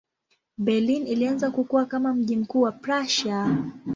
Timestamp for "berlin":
0.57-1.07